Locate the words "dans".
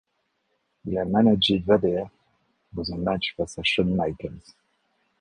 2.73-2.91